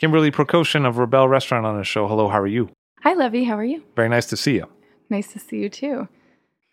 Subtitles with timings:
[0.00, 2.08] Kimberly Prokoshyn of Rebelle Restaurant on the show.
[2.08, 2.70] Hello, how are you?
[3.02, 3.44] Hi, Levi.
[3.44, 3.82] How are you?
[3.96, 4.66] Very nice to see you.
[5.10, 6.08] Nice to see you too.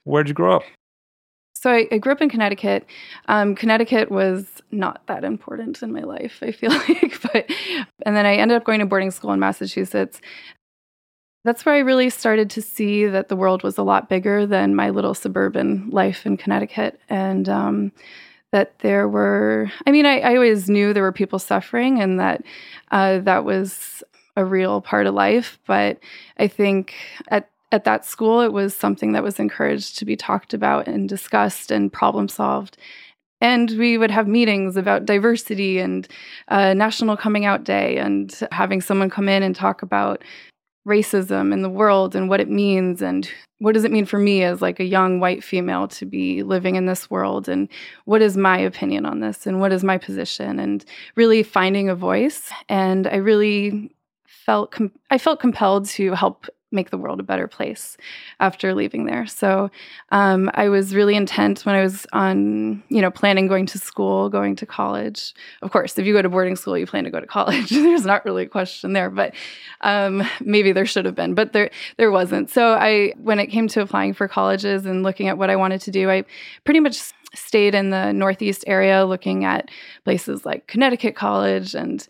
[0.05, 0.63] Where'd you grow up?
[1.53, 2.85] So I, I grew up in Connecticut.
[3.27, 7.19] Um, Connecticut was not that important in my life, I feel like.
[7.21, 7.51] But
[8.05, 10.21] and then I ended up going to boarding school in Massachusetts.
[11.43, 14.73] That's where I really started to see that the world was a lot bigger than
[14.73, 17.91] my little suburban life in Connecticut, and um,
[18.51, 19.71] that there were.
[19.85, 22.43] I mean, I, I always knew there were people suffering, and that
[22.91, 24.03] uh, that was
[24.35, 25.59] a real part of life.
[25.65, 25.99] But
[26.37, 26.93] I think
[27.29, 31.09] at at that school, it was something that was encouraged to be talked about and
[31.09, 32.77] discussed and problem solved.
[33.39, 36.07] And we would have meetings about diversity and
[36.47, 40.23] uh, National Coming Out Day and having someone come in and talk about
[40.87, 44.43] racism in the world and what it means and what does it mean for me
[44.43, 47.49] as like a young white female to be living in this world?
[47.49, 47.67] And
[48.05, 49.47] what is my opinion on this?
[49.47, 50.59] And what is my position?
[50.59, 52.51] And really finding a voice.
[52.69, 53.91] And i really
[54.25, 57.95] felt com- i felt compelled to help make the world a better place
[58.39, 59.25] after leaving there.
[59.25, 59.71] So
[60.11, 64.29] um, I was really intent when I was on, you know, planning going to school,
[64.29, 65.33] going to college.
[65.61, 67.69] Of course, if you go to boarding school, you plan to go to college.
[67.69, 69.33] There's not really a question there, but
[69.81, 72.49] um, maybe there should have been, but there there wasn't.
[72.49, 75.81] So I, when it came to applying for colleges and looking at what I wanted
[75.81, 76.25] to do, I
[76.65, 79.69] pretty much stayed in the Northeast area, looking at
[80.03, 82.07] places like Connecticut College and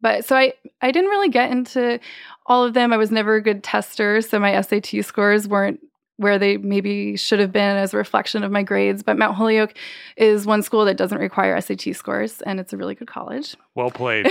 [0.00, 2.00] but so I, I didn't really get into
[2.46, 2.92] all of them.
[2.92, 5.80] I was never a good tester, so my SAT scores weren't
[6.20, 9.02] where they maybe should have been as a reflection of my grades.
[9.02, 9.72] But Mount Holyoke
[10.18, 13.56] is one school that doesn't require SAT scores, and it's a really good college.
[13.76, 14.26] Well played.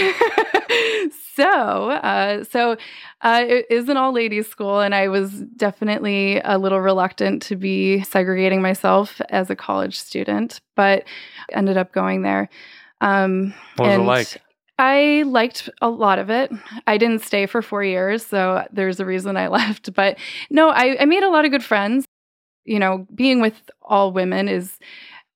[1.33, 2.77] so, uh, so
[3.21, 7.55] uh, it is an all ladies school, and I was definitely a little reluctant to
[7.55, 11.05] be segregating myself as a college student, but
[11.51, 12.49] ended up going there.
[13.01, 14.41] Um, What was it like?
[14.79, 16.51] I liked a lot of it.
[16.87, 19.93] I didn't stay for four years, so there's a reason I left.
[19.93, 20.17] But
[20.49, 22.05] no, I, I made a lot of good friends.
[22.65, 24.77] You know, being with all women is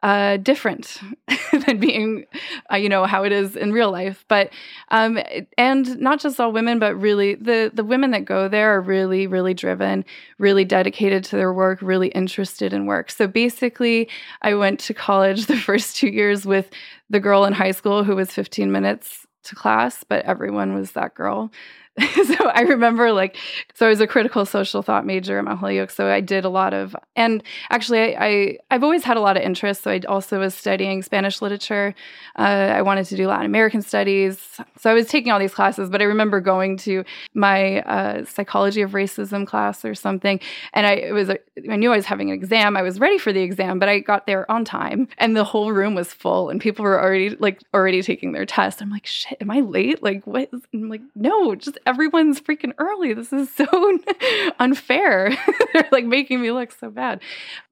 [0.02, 1.00] uh, different
[1.66, 2.26] than being,
[2.72, 4.24] uh, you know, how it is in real life.
[4.28, 4.52] But
[4.92, 5.18] um,
[5.58, 9.28] and not just all women, but really the the women that go there are really,
[9.28, 10.06] really driven,
[10.38, 13.12] really dedicated to their work, really interested in work.
[13.12, 14.08] So basically,
[14.42, 16.70] I went to college the first two years with
[17.10, 21.14] the girl in high school who was 15 minutes to class, but everyone was that
[21.16, 21.52] girl.
[22.26, 23.38] so I remember like,
[23.76, 25.92] so I was a critical social thought major at Mount Holyoke.
[25.92, 29.38] So I did a lot of, and actually I, I I've always had a lot
[29.38, 29.84] of interest.
[29.84, 31.94] So I also was studying Spanish literature.
[32.36, 34.60] Uh, I wanted to do Latin American studies.
[34.80, 37.04] So I was taking all these classes, but I remember going to
[37.36, 40.40] my uh, psychology of racism class or something.
[40.74, 41.38] And I, it was, a,
[41.70, 42.76] I knew I was having an exam.
[42.76, 45.72] I was ready for the exam, but I got there on time and the whole
[45.72, 48.82] room was full and people were already like already taking their test.
[48.82, 50.02] I'm like, shit, am I late?
[50.02, 50.50] Like what?
[50.74, 53.14] I'm like, no, just everyone's freaking early.
[53.14, 53.66] This is so
[54.60, 55.36] unfair.
[55.74, 57.22] They're like making me look so bad.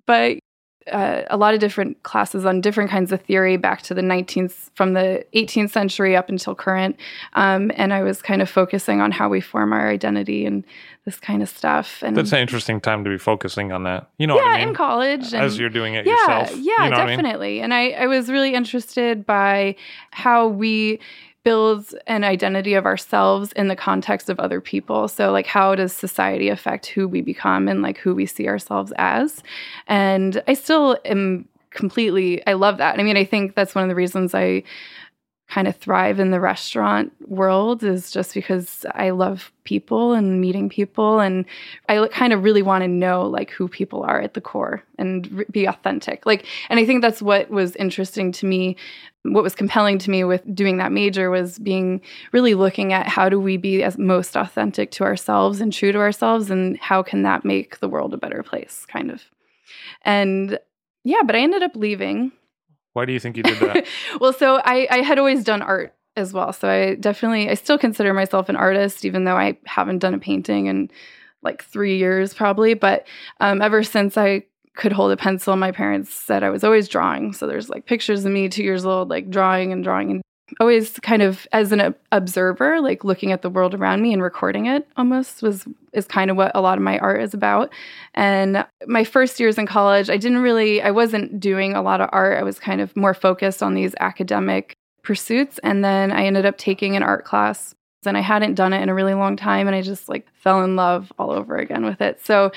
[0.05, 0.39] But
[0.91, 4.71] uh, a lot of different classes on different kinds of theory back to the 19th,
[4.75, 6.95] from the 18th century up until current.
[7.33, 10.63] Um, and I was kind of focusing on how we form our identity and
[11.05, 12.01] this kind of stuff.
[12.01, 14.09] And That's an interesting time to be focusing on that.
[14.17, 14.69] You know yeah, what I mean?
[14.69, 15.33] in college.
[15.33, 16.51] As you're doing it yeah, yourself.
[16.57, 17.17] Yeah, you know what I mean?
[17.17, 17.61] definitely.
[17.61, 19.75] And I, I was really interested by
[20.11, 20.99] how we
[21.43, 25.07] builds an identity of ourselves in the context of other people.
[25.07, 28.93] So, like, how does society affect who we become and like who we see ourselves
[28.97, 29.41] as?
[29.87, 32.99] And I still am completely, I love that.
[32.99, 34.63] I mean, I think that's one of the reasons I
[35.51, 40.69] kind of thrive in the restaurant world is just because I love people and meeting
[40.69, 41.43] people and
[41.89, 45.45] I kind of really want to know like who people are at the core and
[45.51, 46.25] be authentic.
[46.25, 48.77] Like and I think that's what was interesting to me
[49.23, 52.01] what was compelling to me with doing that major was being
[52.31, 55.99] really looking at how do we be as most authentic to ourselves and true to
[55.99, 59.23] ourselves and how can that make the world a better place kind of.
[60.03, 60.57] And
[61.03, 62.31] yeah, but I ended up leaving
[62.93, 63.85] why do you think you did that?
[64.19, 66.51] well, so I, I had always done art as well.
[66.51, 70.19] So I definitely, I still consider myself an artist, even though I haven't done a
[70.19, 70.91] painting in
[71.41, 72.73] like three years probably.
[72.73, 73.07] But
[73.39, 74.43] um, ever since I
[74.75, 77.33] could hold a pencil, my parents said I was always drawing.
[77.33, 80.21] So there's like pictures of me two years old, like drawing and drawing and
[80.59, 84.65] always kind of as an observer like looking at the world around me and recording
[84.65, 87.71] it almost was is kind of what a lot of my art is about.
[88.13, 92.09] And my first years in college i didn't really i wasn't doing a lot of
[92.11, 92.37] art.
[92.37, 95.59] I was kind of more focused on these academic pursuits.
[95.63, 97.73] And then i ended up taking an art class
[98.05, 100.63] and I hadn't done it in a really long time, and I just like fell
[100.63, 102.23] in love all over again with it.
[102.25, 102.51] So,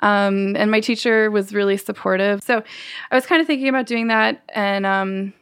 [0.00, 2.42] um, and my teacher was really supportive.
[2.42, 2.62] So,
[3.10, 5.32] I was kind of thinking about doing that, and um,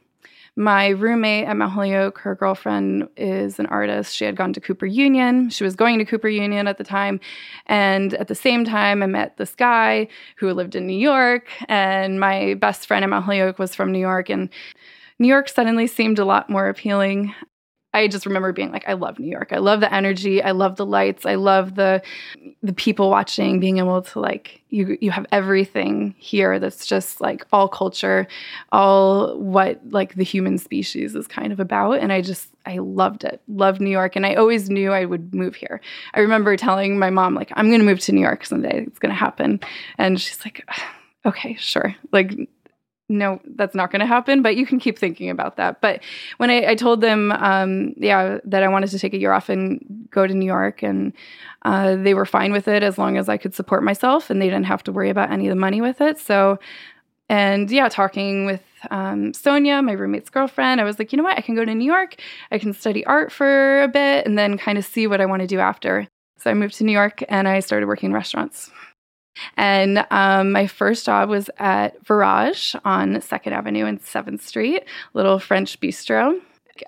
[0.59, 4.17] my roommate at Mount Holyoke, her girlfriend is an artist.
[4.17, 5.51] She had gone to Cooper Union.
[5.51, 7.21] She was going to Cooper Union at the time.
[7.67, 11.49] And at the same time, I met this guy who lived in New York.
[11.69, 14.31] And my best friend at Mount Holyoke was from New York.
[14.31, 14.49] And
[15.19, 17.35] New York suddenly seemed a lot more appealing.
[17.97, 19.49] I just remember being like, I love New York.
[19.53, 20.43] I love the energy.
[20.43, 21.25] I love the lights.
[21.25, 22.03] I love the
[22.63, 27.47] the people watching, being able to like you you have everything here that's just like
[27.53, 28.27] all culture,
[28.71, 32.01] all what like the human species is kind of about.
[32.01, 33.41] And I just I loved it.
[33.49, 34.15] Loved New York.
[34.15, 35.81] And I always knew I would move here.
[36.13, 38.85] I remember telling my mom, like, I'm gonna move to New York someday.
[38.87, 39.59] It's gonna happen.
[39.97, 40.69] And she's like,
[41.25, 41.97] okay, sure.
[42.13, 42.49] Like
[43.09, 45.81] no, that's not going to happen, but you can keep thinking about that.
[45.81, 46.03] But
[46.39, 49.49] when I, I told them, um, yeah, that I wanted to take a year off
[49.49, 51.13] and go to New York, and
[51.63, 54.47] uh, they were fine with it as long as I could support myself and they
[54.47, 56.19] didn't have to worry about any of the money with it.
[56.19, 56.59] So,
[57.29, 61.39] and yeah, talking with um, Sonia, my roommate's girlfriend, I was like, you know what?
[61.39, 62.21] I can go to New York,
[62.53, 65.43] I can study art for a bit, and then kind of see what I want
[65.43, 66.07] to do after.
[66.39, 68.71] So I moved to New York and I started working in restaurants.
[69.57, 74.85] And um, my first job was at Virage on Second Avenue and Seventh Street,
[75.15, 76.41] little French bistro.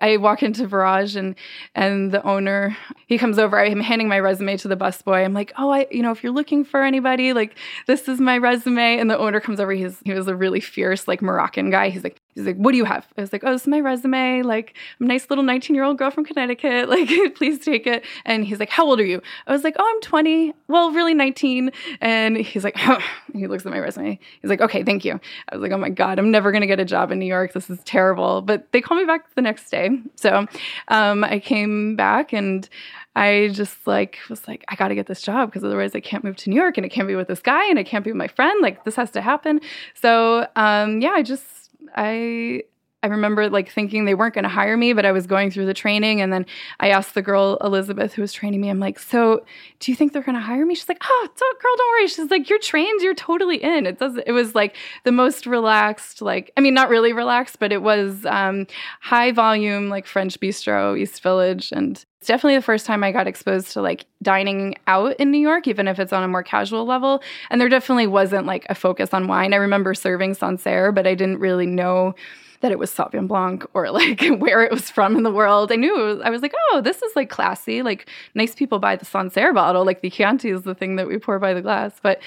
[0.03, 1.35] I walk into Virage and
[1.75, 3.59] and the owner he comes over.
[3.59, 5.25] I'm handing my resume to the busboy.
[5.25, 7.56] I'm like, oh, I you know if you're looking for anybody, like
[7.87, 8.99] this is my resume.
[8.99, 9.73] And the owner comes over.
[9.73, 11.89] He's he was a really fierce like Moroccan guy.
[11.91, 13.06] He's like he's like, what do you have?
[13.17, 14.43] I was like, oh, this is my resume.
[14.43, 16.88] Like I'm a nice little 19 year old girl from Connecticut.
[16.99, 18.05] Like please take it.
[18.25, 19.23] And he's like, how old are you?
[19.46, 20.52] I was like, oh, I'm 20.
[20.67, 21.70] Well, really 19.
[22.00, 22.76] And he's like,
[23.35, 24.19] he looks at my resume.
[24.40, 25.20] He's like, okay, thank you.
[25.49, 27.52] I was like, oh my god, I'm never gonna get a job in New York.
[27.52, 28.43] This is terrible.
[28.43, 30.02] But they called me back the next day day.
[30.17, 30.46] So
[30.88, 32.69] um, I came back and
[33.17, 36.23] I just like was like, I got to get this job because otherwise I can't
[36.25, 38.11] move to New York and it can't be with this guy and it can't be
[38.11, 38.61] with my friend.
[38.62, 39.61] Like this has to happen.
[39.94, 41.44] So um, yeah, I just
[41.96, 42.62] I
[43.03, 45.67] I remember like thinking they weren't going to hire me, but I was going through
[45.67, 46.21] the training.
[46.21, 46.45] And then
[46.81, 49.45] I asked the girl, Elizabeth, who was training me, I'm like, so
[49.79, 50.75] do you think they're going to hire me?
[50.75, 52.09] She's like, oh, don't, girl, don't worry.
[52.09, 53.00] She's like, you're trained.
[53.00, 53.87] You're totally in.
[53.87, 54.19] It does.
[54.27, 54.75] It was like
[55.05, 58.67] the most relaxed, like, I mean, not really relaxed, but it was um,
[59.01, 61.70] high volume, like French bistro, East Village.
[61.70, 65.39] And it's definitely the first time I got exposed to like dining out in New
[65.39, 67.22] York, even if it's on a more casual level.
[67.49, 69.55] And there definitely wasn't like a focus on wine.
[69.55, 72.17] I remember serving Sancerre, but I didn't really know
[72.60, 75.72] that it was Sauvignon Blanc or like where it was from in the world.
[75.72, 77.82] I knew was, I was like, oh, this is like classy.
[77.82, 79.84] Like nice people buy the Sancerre bottle.
[79.84, 81.93] Like the Chianti is the thing that we pour by the glass.
[82.03, 82.20] But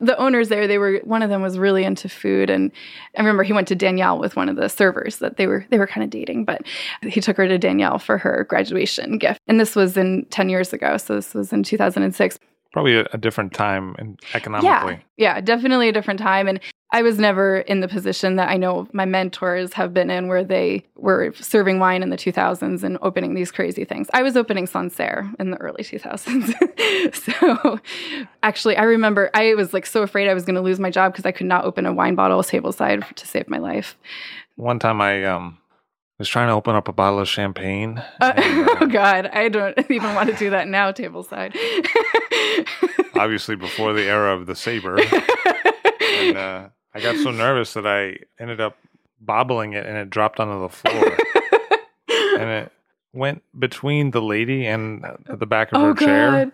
[0.00, 2.72] the owners there, they were one of them was really into food, and
[3.16, 5.78] I remember he went to Daniel with one of the servers that they were they
[5.78, 6.62] were kind of dating, but
[7.02, 10.72] he took her to Daniel for her graduation gift, and this was in ten years
[10.72, 12.38] ago, so this was in two thousand and six
[12.72, 15.04] probably a, a, different time and economically.
[15.16, 16.46] Yeah, yeah, definitely a different time.
[16.46, 16.60] And
[16.92, 20.42] I was never in the position that I know my mentors have been in where
[20.42, 24.08] they were serving wine in the 2000s and opening these crazy things.
[24.12, 27.14] I was opening Sancerre in the early 2000s.
[27.14, 27.78] so
[28.42, 31.12] actually, I remember I was like so afraid I was going to lose my job
[31.12, 33.96] because I could not open a wine bottle tableside to save my life.
[34.56, 35.58] One time I um,
[36.18, 38.02] was trying to open up a bottle of champagne.
[38.20, 41.54] Uh, and, uh, oh God, I don't even want to do that now, tableside.
[43.14, 44.98] obviously, before the era of the saber.
[46.00, 48.76] and, uh, I got so nervous that I ended up
[49.20, 51.16] bobbling it and it dropped onto the floor.
[52.40, 52.72] and it
[53.12, 56.52] went between the lady and the back of oh her chair god.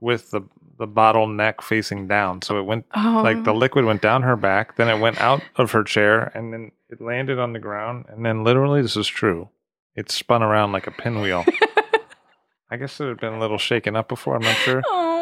[0.00, 0.42] with the
[0.76, 2.42] the bottle neck facing down.
[2.42, 3.20] So it went Oh.
[3.22, 3.56] like the oh.
[3.56, 7.00] liquid went down her back, then it went out of her chair, and then it
[7.00, 9.48] landed on the ground, and then literally, this is true,
[9.94, 11.44] it spun around like a pinwheel.
[12.70, 14.34] I guess it had been a little shaken up before.
[14.34, 14.82] I'm not sure.
[14.86, 15.13] Oh.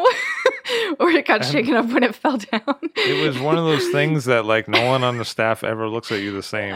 [0.99, 2.61] or it got And- shaken up when it fell down.
[2.95, 6.11] It was one of those things that like no one on the staff ever looks
[6.11, 6.75] at you the same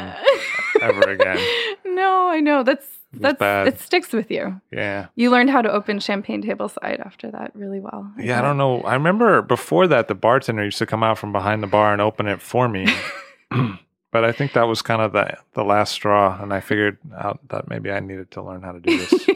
[0.82, 1.40] ever again.
[1.98, 2.62] No, I know.
[2.62, 3.68] That's that's bad.
[3.68, 4.62] it sticks with you.
[4.72, 5.08] Yeah.
[5.16, 8.12] You learned how to open champagne tableside after that really well.
[8.20, 8.82] Yeah, I don't know.
[8.82, 12.00] I remember before that, the bartender used to come out from behind the bar and
[12.02, 12.86] open it for me.
[14.12, 17.40] but I think that was kind of the the last straw, and I figured out
[17.50, 19.30] that maybe I needed to learn how to do this.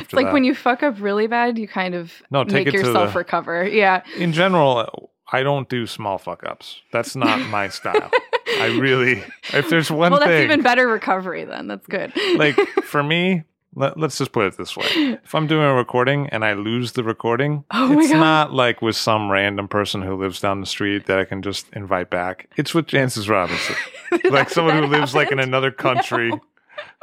[0.00, 0.32] It's like that.
[0.32, 3.66] when you fuck up really bad, you kind of No, make yourself the- recover.
[3.66, 4.02] Yeah.
[4.16, 6.80] In general, I don't do small fuck ups.
[6.92, 8.10] That's not my style.
[8.58, 9.22] I really,
[9.54, 11.66] if there's one well, that's thing, even better recovery then.
[11.68, 12.12] That's good.
[12.36, 14.84] like for me, let, us just put it this way:
[15.24, 18.20] if I'm doing a recording and I lose the recording, Oh it's God.
[18.20, 21.66] not like with some random person who lives down the street that I can just
[21.72, 22.50] invite back.
[22.58, 23.76] It's with Jancis Robinson,
[24.30, 26.28] like someone who lives like in another country.
[26.28, 26.40] No.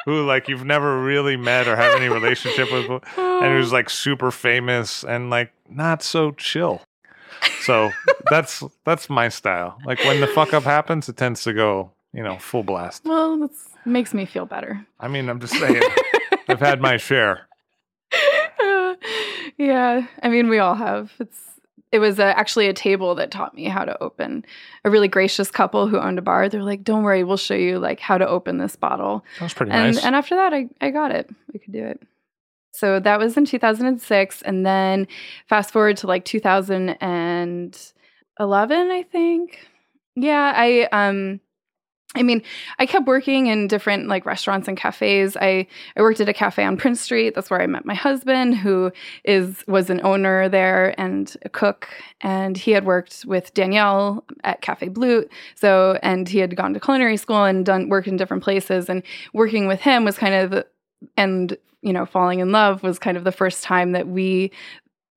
[0.06, 4.32] Who like you've never really met or have any relationship with, and who's like super
[4.32, 6.82] famous and like not so chill.
[7.62, 7.92] So
[8.30, 9.78] that's that's my style.
[9.86, 13.04] Like when the fuck up happens, it tends to go, you know, full blast.
[13.06, 13.52] well, that
[13.86, 14.86] makes me feel better.
[15.00, 15.82] I mean, I'm just saying,
[16.48, 17.48] I've had my share.
[19.58, 21.12] yeah, I mean, we all have.
[21.20, 21.40] It's
[21.92, 24.46] it was uh actually a table that taught me how to open.
[24.84, 26.50] A really gracious couple who owned a bar.
[26.50, 29.54] They're like, "Don't worry, we'll show you like how to open this bottle." That was
[29.54, 30.04] pretty and nice.
[30.04, 31.30] and after that, I I got it.
[31.54, 32.02] I could do it.
[32.72, 35.08] So that was in 2006, and then
[35.48, 39.68] fast forward to like 2011, I think.
[40.16, 41.40] Yeah, I um.
[42.16, 42.42] I mean,
[42.80, 45.38] I kept working in different like restaurants and cafes.
[45.38, 47.36] I I worked at a cafe on Prince Street.
[47.36, 48.92] That's where I met my husband, who
[49.24, 51.88] is was an owner there and a cook.
[52.22, 55.30] And he had worked with Daniel at Cafe Boulud.
[55.54, 58.90] So, and he had gone to culinary school and done work in different places.
[58.90, 60.66] And working with him was kind of,
[61.16, 64.52] and you know, falling in love was kind of the first time that we.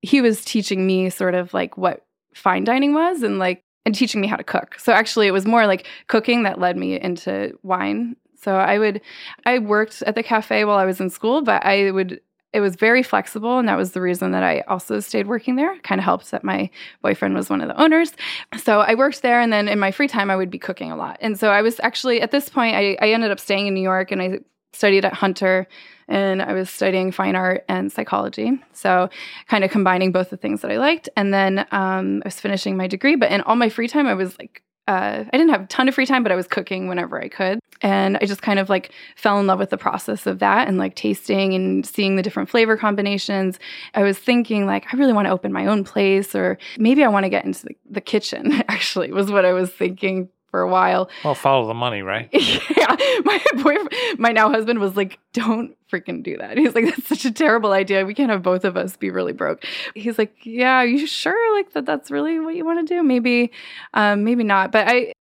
[0.03, 4.21] He was teaching me sort of like what fine dining was and like and teaching
[4.21, 4.77] me how to cook.
[4.79, 8.15] So actually, it was more like cooking that led me into wine.
[8.41, 9.01] So I would,
[9.45, 12.19] I worked at the cafe while I was in school, but I would,
[12.51, 13.57] it was very flexible.
[13.57, 15.77] And that was the reason that I also stayed working there.
[15.79, 16.69] Kind of helps that my
[17.01, 18.13] boyfriend was one of the owners.
[18.61, 19.39] So I worked there.
[19.39, 21.17] And then in my free time, I would be cooking a lot.
[21.19, 23.81] And so I was actually, at this point, I, I ended up staying in New
[23.81, 24.39] York and I
[24.73, 25.67] studied at Hunter
[26.07, 28.51] and I was studying fine art and psychology.
[28.73, 29.09] So,
[29.47, 31.09] kind of combining both the things that I liked.
[31.15, 34.13] And then um, I was finishing my degree, but in all my free time, I
[34.13, 36.87] was like, uh, I didn't have a ton of free time, but I was cooking
[36.87, 37.59] whenever I could.
[37.81, 40.77] And I just kind of like fell in love with the process of that and
[40.77, 43.59] like tasting and seeing the different flavor combinations.
[43.93, 47.07] I was thinking, like, I really want to open my own place, or maybe I
[47.07, 50.69] want to get into the, the kitchen, actually, was what I was thinking for a
[50.69, 51.09] while.
[51.25, 52.29] well, follow the money, right?
[52.31, 52.95] yeah,
[53.25, 57.25] my boyfriend, my now husband was like, "Don't freaking do that." He's like, "That's such
[57.25, 58.05] a terrible idea.
[58.05, 61.57] We can't have both of us be really broke." He's like, "Yeah, are you sure
[61.57, 61.87] like that?
[61.87, 63.01] That's really what you want to do?
[63.01, 63.51] Maybe,
[63.95, 65.13] um, maybe not." But I,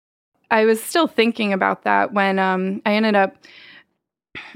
[0.51, 3.37] I was still thinking about that when um, I ended up.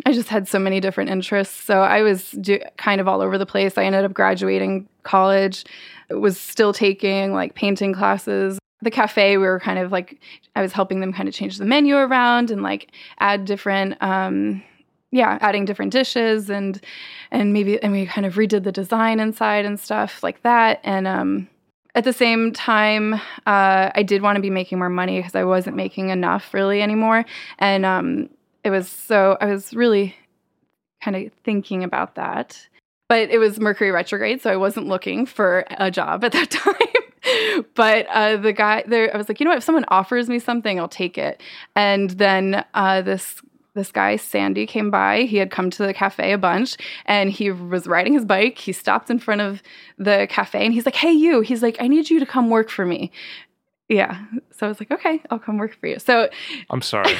[0.05, 3.37] I just had so many different interests, so I was do- kind of all over
[3.37, 3.77] the place.
[3.77, 5.63] I ended up graduating college,
[6.09, 8.59] was still taking like painting classes.
[8.85, 10.19] The cafe, we were kind of like
[10.55, 14.63] I was helping them kind of change the menu around and like add different um
[15.09, 16.79] yeah, adding different dishes and
[17.31, 20.81] and maybe and we kind of redid the design inside and stuff like that.
[20.83, 21.49] And um
[21.95, 23.15] at the same time
[23.47, 26.83] uh I did want to be making more money because I wasn't making enough really
[26.83, 27.25] anymore.
[27.57, 28.29] And um
[28.63, 30.15] it was so I was really
[31.01, 32.67] kind of thinking about that.
[33.09, 37.04] But it was Mercury retrograde so I wasn't looking for a job at that time
[37.75, 39.57] but uh, the guy there, I was like, you know what?
[39.57, 41.41] If someone offers me something, I'll take it.
[41.75, 43.41] And then uh, this
[43.75, 45.23] this guy Sandy came by.
[45.23, 48.57] He had come to the cafe a bunch, and he was riding his bike.
[48.57, 49.61] He stopped in front of
[49.97, 52.69] the cafe, and he's like, "Hey, you!" He's like, "I need you to come work
[52.69, 53.11] for me."
[53.89, 54.25] Yeah.
[54.51, 56.29] So I was like, "Okay, I'll come work for you." So
[56.69, 57.13] I'm sorry.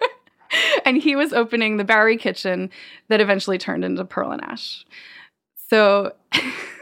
[0.84, 2.70] and he was opening the Bowery Kitchen
[3.08, 4.84] that eventually turned into Pearl and Ash.
[5.68, 6.14] So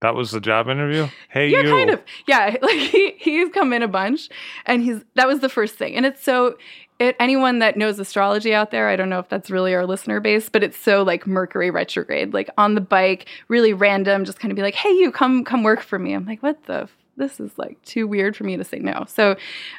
[0.00, 1.08] That was the job interview.
[1.28, 1.56] Hey, you.
[1.56, 1.70] yeah, you.
[1.70, 2.02] kind of.
[2.26, 4.28] Yeah, like he he's come in a bunch,
[4.66, 6.56] and he's that was the first thing, and it's so.
[6.98, 10.20] It, anyone that knows astrology out there, I don't know if that's really our listener
[10.20, 14.52] base, but it's so like Mercury retrograde, like on the bike, really random, just kind
[14.52, 16.82] of be like, "Hey, you come come work for me." I'm like, "What the?
[16.82, 19.36] F- this is like too weird for me to say no." So,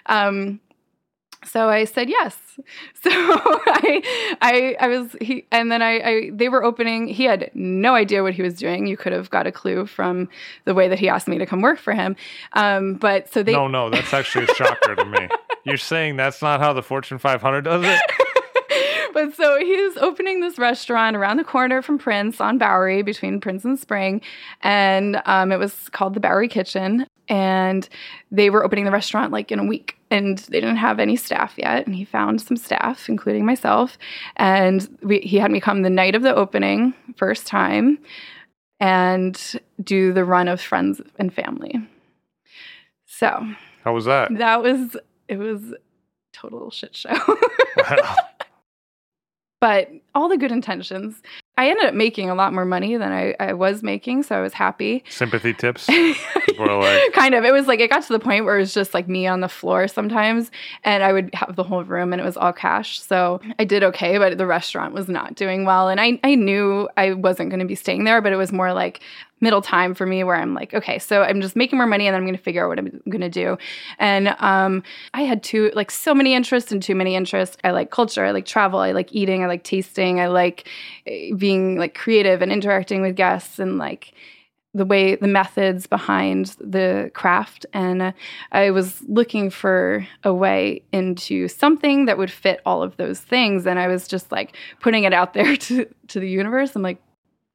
[0.08, 0.60] um,
[1.44, 2.38] So I said yes.
[3.02, 7.08] So I, I, I was he, and then I, I, they were opening.
[7.08, 8.86] He had no idea what he was doing.
[8.86, 10.30] You could have got a clue from
[10.66, 12.16] the way that he asked me to come work for him.
[12.54, 13.54] Um, but so they.
[13.54, 15.30] No, no, that's actually a shocker to me.
[15.64, 18.02] You're saying that's not how the Fortune 500 does it?
[19.14, 23.66] but so he's opening this restaurant around the corner from Prince on Bowery between Prince
[23.66, 24.22] and Spring.
[24.62, 27.88] And um, it was called the Bowery Kitchen and
[28.30, 31.54] they were opening the restaurant like in a week and they didn't have any staff
[31.58, 33.98] yet and he found some staff including myself
[34.36, 37.98] and we, he had me come the night of the opening first time
[38.82, 41.80] and do the run of friends and family.
[43.06, 43.48] So
[43.86, 44.38] how was that?
[44.38, 44.98] that was
[45.30, 45.74] it was
[46.34, 47.16] total shit show.
[47.78, 48.16] Wow.
[49.62, 51.22] but all the good intentions
[51.62, 54.42] I ended up making a lot more money than I, I was making, so I
[54.42, 55.04] was happy.
[55.10, 55.88] Sympathy tips?
[56.58, 57.14] like...
[57.14, 57.46] kind of.
[57.46, 59.42] It was like it got to the point where it was just like me on
[59.42, 60.50] the floor sometimes,
[60.84, 63.00] and I would have the whole room and it was all cash.
[63.00, 65.88] So I did okay, but the restaurant was not doing well.
[65.88, 68.74] And I, I knew I wasn't going to be staying there, but it was more
[68.74, 69.02] like
[69.42, 72.14] middle time for me where I'm like, okay, so I'm just making more money and
[72.14, 73.58] then I'm going to figure out what I'm going to do.
[73.98, 74.84] And um,
[75.16, 77.58] I had too, like, so many interests and too many interests.
[77.64, 80.70] I like culture, I like travel, I like eating, I like tasting, I like
[81.08, 84.14] eh, being like creative and interacting with guests and like,
[84.74, 88.12] the way the methods behind the craft and uh,
[88.54, 93.68] i was looking for a way into something that would fit all of those things
[93.68, 97.02] and i was just like putting it out there to, to the universe i'm like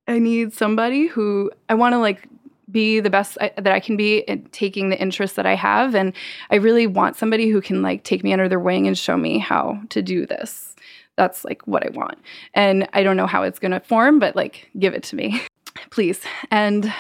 [0.09, 2.29] I need somebody who I want to like
[2.71, 5.95] be the best I, that I can be in taking the interests that I have.
[5.95, 6.13] And
[6.51, 9.39] I really want somebody who can like take me under their wing and show me
[9.39, 10.76] how to do this.
[11.17, 12.19] That's like what I want.
[12.55, 15.41] And I don't know how it's going to form, but like give it to me,
[15.91, 16.21] please.
[16.51, 16.93] And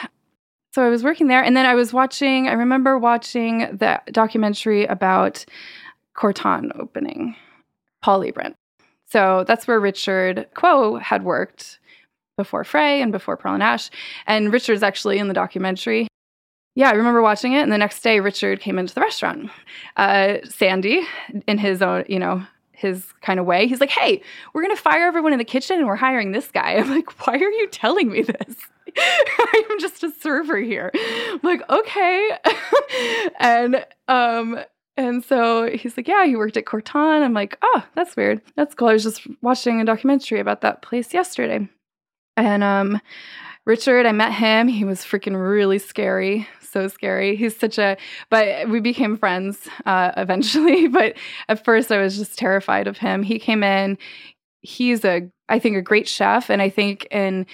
[0.73, 1.43] so I was working there.
[1.43, 5.45] And then I was watching, I remember watching the documentary about
[6.15, 7.37] Corton opening,
[8.03, 8.55] Paul Liebrandt.
[9.07, 11.79] So that's where Richard Kuo had worked
[12.37, 13.91] before Frej and before Pearl and Ash.
[14.27, 16.09] And Richard's actually in the documentary.
[16.75, 17.63] Yeah, I remember watching it.
[17.63, 19.51] And the next day, Richard came into the restaurant.
[19.97, 21.07] Uh, Sandy,
[21.47, 22.45] in his own, you know,
[22.77, 25.79] his kind of way, he's like, hey, we're going to fire everyone in the kitchen
[25.79, 26.75] and we're hiring this guy.
[26.75, 28.57] I'm like, why are you telling me this?
[28.99, 30.91] I'm just a server here.
[30.95, 32.31] I'm like, okay.
[33.41, 34.61] and, um,
[34.97, 37.23] and so he's like, Yeah, he worked at Corton.
[37.23, 38.41] I'm like, Oh, that's weird.
[38.57, 38.89] That's cool.
[38.89, 41.69] I was just watching a documentary about that place yesterday.
[42.37, 43.01] And um,
[43.65, 44.69] Richard, I met him.
[44.69, 47.37] He was freaking really scary, so scary.
[47.37, 47.97] He's such a,
[48.31, 50.89] but we became friends uh, eventually.
[50.89, 51.17] But
[51.49, 53.23] at first, I was just terrified of him.
[53.23, 53.99] He came in.
[54.61, 57.47] He's a, I think, a great chef, and I think in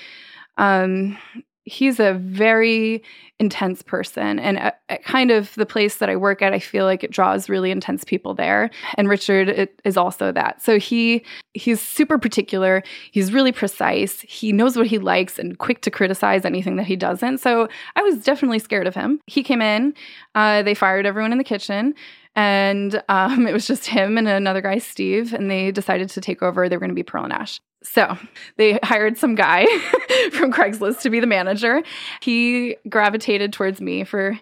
[0.57, 1.19] um,
[1.65, 3.03] he's a very
[3.39, 6.85] intense person and at, at, kind of the place that i work at i feel
[6.85, 11.81] like it draws really intense people there and richard is also that so he he's
[11.81, 16.77] super particular he's really precise he knows what he likes and quick to criticize anything
[16.77, 19.95] that he doesn't so i was definitely scared of him he came in
[20.35, 21.95] uh, they fired everyone in the kitchen
[22.35, 26.43] and um, it was just him and another guy, Steve, and they decided to take
[26.43, 26.69] over.
[26.69, 27.61] They were going to be Pearl and Ash.
[27.83, 28.17] So
[28.57, 29.67] they hired some guy
[30.33, 31.83] from Craigslist to be the manager.
[32.21, 34.39] He gravitated towards me for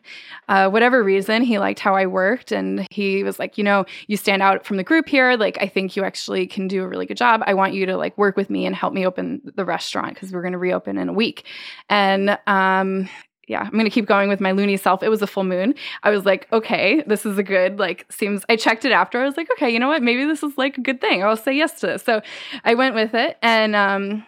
[0.49, 1.43] uh, whatever reason.
[1.43, 4.77] He liked how I worked and he was like, you know, you stand out from
[4.77, 5.37] the group here.
[5.37, 7.43] Like, I think you actually can do a really good job.
[7.47, 10.33] I want you to like work with me and help me open the restaurant because
[10.33, 11.47] we're going to reopen in a week.
[11.89, 13.09] And um,
[13.51, 15.03] yeah, I'm gonna keep going with my loony self.
[15.03, 15.75] It was a full moon.
[16.05, 19.21] I was like, okay, this is a good, like, seems I checked it after.
[19.21, 20.03] I was like, okay, you know what?
[20.03, 21.25] Maybe this is like a good thing.
[21.25, 22.03] I'll say yes to this.
[22.05, 22.23] So
[22.65, 23.37] I went with it.
[23.43, 24.25] And um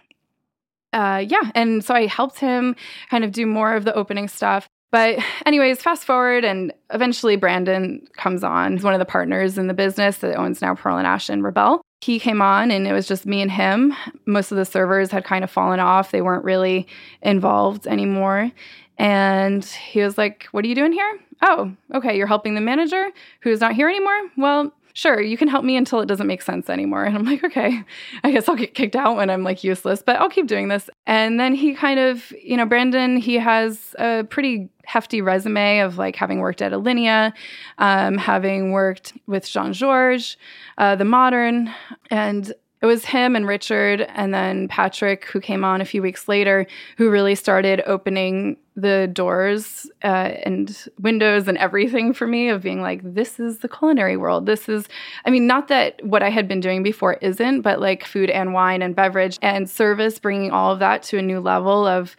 [0.92, 2.76] uh yeah, and so I helped him
[3.10, 4.68] kind of do more of the opening stuff.
[4.90, 8.72] But, anyways, fast forward, and eventually Brandon comes on.
[8.72, 11.42] He's one of the partners in the business that owns now Pearl and Ash and
[11.42, 11.80] Rebelle.
[12.02, 13.94] He came on, and it was just me and him.
[14.26, 16.88] Most of the servers had kind of fallen off, they weren't really
[17.22, 18.50] involved anymore.
[18.98, 21.20] And he was like, What are you doing here?
[21.42, 23.10] Oh, okay, you're helping the manager
[23.40, 24.30] who's not here anymore?
[24.36, 27.04] Well, sure, you can help me until it doesn't make sense anymore.
[27.04, 27.82] And I'm like, okay,
[28.24, 30.88] I guess I'll get kicked out when I'm like useless, but I'll keep doing this.
[31.06, 35.98] And then he kind of, you know, Brandon, he has a pretty hefty resume of
[35.98, 37.32] like having worked at Alinea,
[37.78, 40.36] um, having worked with Jean Georges,
[40.78, 41.72] uh, The Modern,
[42.10, 46.26] and it was him and Richard and then Patrick, who came on a few weeks
[46.26, 46.66] later,
[46.98, 52.80] who really started opening the doors uh, and windows and everything for me of being
[52.80, 54.46] like, this is the culinary world.
[54.46, 54.88] This is,
[55.24, 58.52] I mean, not that what I had been doing before isn't, but like food and
[58.52, 62.16] wine and beverage and service, bringing all of that to a new level of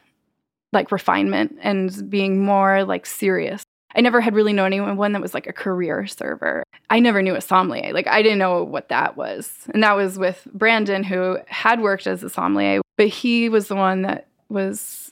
[0.71, 3.62] like refinement and being more like serious
[3.95, 6.63] I never had really known anyone that was like a career server.
[6.89, 7.93] I never knew a sommelier.
[7.93, 9.51] Like I didn't know what that was.
[9.73, 13.75] And that was with Brandon, who had worked as a sommelier, but he was the
[13.75, 15.11] one that was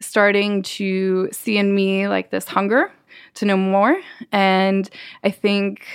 [0.00, 2.92] starting to see in me like this hunger
[3.34, 4.00] to know more.
[4.32, 4.88] And
[5.24, 5.86] I think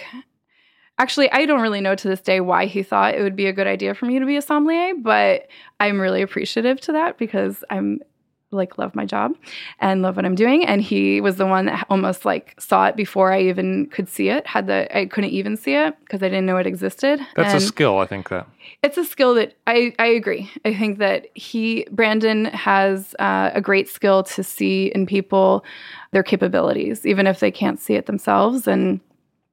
[1.00, 3.54] actually i don't really know to this day why he thought it would be a
[3.54, 5.48] good idea for me to be a sommelier but
[5.80, 8.00] i'm really appreciative to that because i'm
[8.54, 9.36] like love my job
[9.80, 10.66] and love what I'm doing.
[10.66, 14.30] And he was the one that almost like saw it before I even could see
[14.30, 14.46] it.
[14.48, 17.20] Had the I couldn't even see it because I didn't know it existed.
[17.36, 18.48] That's and a skill, I think that.
[18.82, 20.50] It's a skill that I I agree.
[20.66, 25.64] I think that he Brandon has uh, a great skill to see in people
[26.12, 29.00] their capabilities, even if they can't see it themselves, and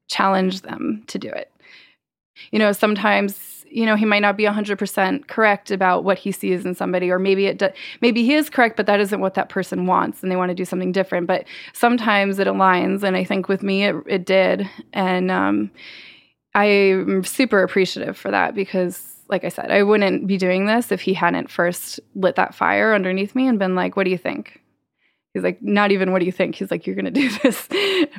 [0.09, 1.51] challenge them to do it.
[2.51, 6.67] You know, sometimes you know he might not be 100% correct about what he sees
[6.67, 7.63] in somebody or maybe it
[8.01, 10.55] maybe he is correct but that isn't what that person wants and they want to
[10.55, 14.69] do something different but sometimes it aligns and i think with me it, it did
[14.93, 15.71] and um,
[16.55, 21.01] i'm super appreciative for that because like i said i wouldn't be doing this if
[21.01, 24.61] he hadn't first lit that fire underneath me and been like what do you think
[25.33, 26.57] He's like, not even what do you think?
[26.57, 27.69] He's like, you're gonna do this.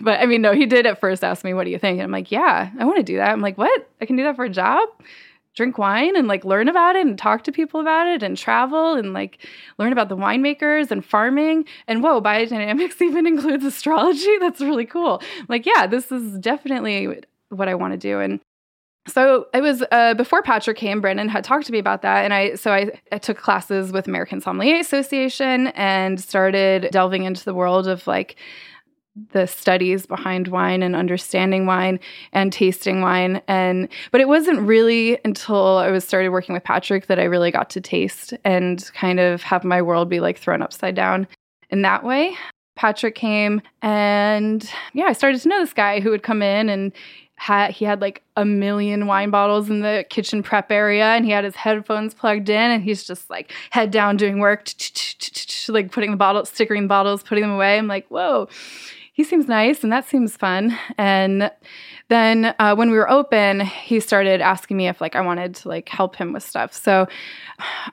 [0.01, 1.95] but I mean, no, he did at first ask me, what do you think?
[1.95, 3.31] And I'm like, yeah, I want to do that.
[3.31, 3.89] I'm like, what?
[3.99, 4.87] I can do that for a job?
[5.55, 8.93] Drink wine and like learn about it and talk to people about it and travel
[8.93, 9.45] and like
[9.77, 11.65] learn about the winemakers and farming.
[11.87, 14.37] And whoa biodynamics even includes astrology?
[14.39, 15.21] That's really cool.
[15.47, 18.19] Like yeah this is definitely what i want to do.
[18.19, 18.39] And
[19.07, 21.01] so it was uh, before Patrick came.
[21.01, 24.07] Brandon had talked to me about that, and I so I, I, took classes with
[24.07, 28.35] American Sommelier Association and started delving into the world of like
[29.33, 31.99] the studies behind wine and understanding wine
[32.31, 33.41] and tasting wine.
[33.47, 37.51] And but it wasn't really until I was started working with Patrick that I really
[37.51, 41.27] got to taste and kind of have my world be like thrown upside down
[41.69, 42.35] in that way.
[42.75, 46.93] Patrick came and yeah, I started to know this guy who would come in and
[47.35, 51.31] had he had like a million wine bottles in the kitchen prep area and he
[51.31, 54.69] had his headphones plugged in and he's just like head down doing work
[55.67, 57.77] like putting the bottles stickering bottles putting them away.
[57.77, 58.47] I'm like whoa
[59.21, 60.75] he seems nice and that seems fun.
[60.97, 61.51] And
[62.09, 65.67] then uh, when we were open, he started asking me if like I wanted to
[65.67, 66.73] like help him with stuff.
[66.73, 67.07] So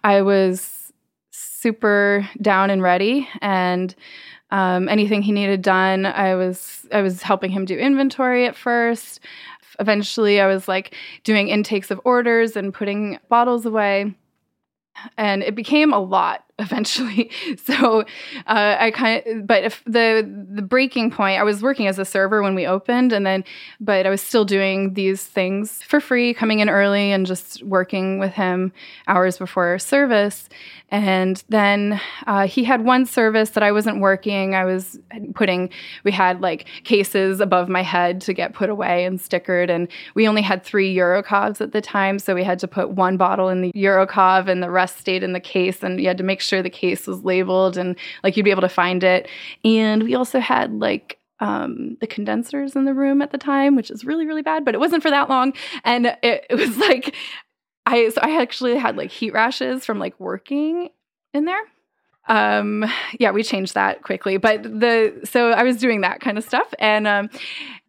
[0.03, 0.91] I was
[1.31, 3.95] super down and ready and
[4.51, 9.21] um, anything he needed done i was i was helping him do inventory at first
[9.79, 14.14] eventually i was like doing intakes of orders and putting bottles away
[15.19, 17.31] and it became a lot eventually.
[17.64, 18.01] So
[18.47, 22.05] uh, I kind of, but if the the breaking point, I was working as a
[22.05, 23.44] server when we opened, and then,
[23.81, 28.18] but I was still doing these things for free, coming in early and just working
[28.18, 28.73] with him
[29.07, 30.49] hours before service.
[30.90, 34.55] And then uh, he had one service that I wasn't working.
[34.55, 34.99] I was
[35.35, 35.68] putting,
[36.03, 39.68] we had like cases above my head to get put away and stickered.
[39.68, 42.18] And we only had three EuroCaves at the time.
[42.18, 45.35] So we had to put one bottle in the EuroCave and the rest stayed in
[45.35, 45.83] the case.
[45.83, 48.63] And you had to make sure the case was labeled and like you'd be able
[48.63, 49.29] to find it.
[49.65, 53.91] And we also had like um, the condensers in the room at the time, which
[53.91, 55.53] is really, really bad, but it wasn't for that long.
[55.85, 57.15] And it, it was like,
[57.87, 60.91] I, so I actually had like heat rashes from like working
[61.33, 61.63] in there.
[62.29, 62.85] Um,
[63.19, 66.75] yeah, we changed that quickly, but the, so I was doing that kind of stuff.
[66.79, 67.31] And, um,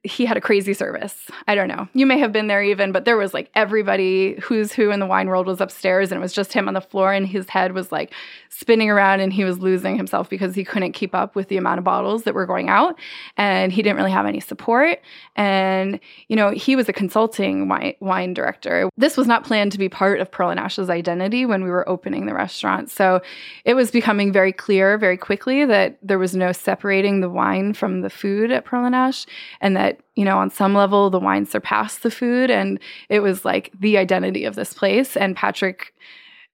[0.04, 1.28] he had a crazy service.
[1.48, 1.90] I don't know.
[1.94, 5.06] You may have been there even, but there was like everybody who's who in the
[5.06, 7.74] wine world was upstairs and it was just him on the floor and his head
[7.74, 8.14] was like
[8.48, 11.80] spinning around and he was losing himself because he couldn't keep up with the amount
[11.80, 12.98] of bottles that were going out
[13.36, 15.00] and he didn't really have any support
[15.36, 18.90] and you know, he was a consulting wine, wine director.
[18.98, 21.88] This was not planned to be part of Pearl and Ash's identity when we were
[21.90, 22.90] opening the restaurant.
[22.90, 23.22] So
[23.66, 28.02] it was becoming very clear very quickly that there was no separating the wine from
[28.02, 29.26] the food at Pearl and Ash
[29.60, 32.52] and that you know, on some level, the wine surpassed the food.
[32.52, 35.16] And it was like the identity of this place.
[35.16, 35.94] And Patrick,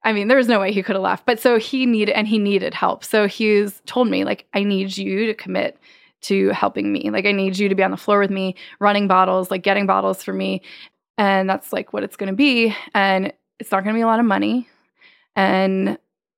[0.04, 1.26] I mean, there was no way he could have left.
[1.26, 3.04] But so he needed, and he needed help.
[3.04, 5.80] So he's told me, like, I need you to commit
[6.22, 7.10] to helping me.
[7.10, 9.86] Like, I need you to be on the floor with me, running bottles, like getting
[9.86, 10.62] bottles for me.
[11.18, 12.76] And that's like what it's going to be.
[12.94, 14.68] And it's not going to be a lot of money.
[15.36, 15.98] And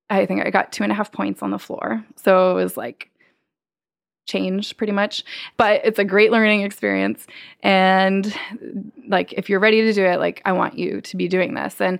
[0.09, 2.03] I think I got two and a half points on the floor.
[2.15, 3.09] So it was like,
[4.27, 5.23] change pretty much
[5.57, 7.25] but it's a great learning experience.
[7.63, 8.33] And
[9.07, 11.81] like if you're ready to do it like i want you to be doing this.
[11.81, 11.99] And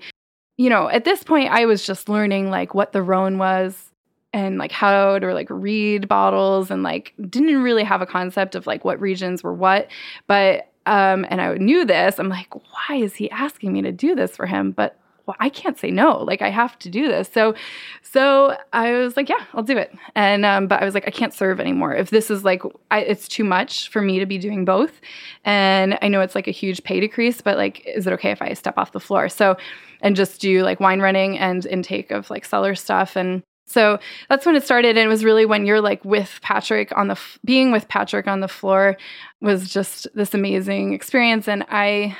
[0.57, 3.91] you know at this point i was just learning like what the rhone was
[4.33, 8.67] and like how to like read bottles and like didn't really have a concept of
[8.67, 9.87] like what regions were what.
[10.27, 12.19] But um and i knew this.
[12.19, 14.71] I'm like why is he asking me to do this for him?
[14.71, 16.23] But well, I can't say no.
[16.23, 17.29] Like I have to do this.
[17.31, 17.53] So,
[18.01, 19.93] so I was like, yeah, I'll do it.
[20.15, 21.93] And um, but I was like, I can't serve anymore.
[21.93, 25.01] If this is like, I, it's too much for me to be doing both.
[25.43, 28.41] And I know it's like a huge pay decrease, but like, is it okay if
[28.41, 29.27] I step off the floor?
[29.27, 29.57] So,
[30.01, 34.45] and just do like wine running and intake of like cellar stuff and so that's
[34.45, 34.91] when it started.
[34.91, 38.25] And it was really when you're like with Patrick on the, f- being with Patrick
[38.25, 38.95] on the floor
[39.41, 41.49] was just this amazing experience.
[41.49, 42.15] And I,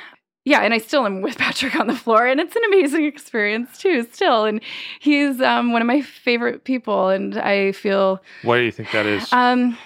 [0.48, 3.78] yeah, and I still am with Patrick on the floor, and it's an amazing experience
[3.78, 4.46] too, still.
[4.46, 4.60] And
[4.98, 8.22] he's um, one of my favorite people, and I feel.
[8.42, 9.30] Why do you think that is?
[9.32, 9.76] Um,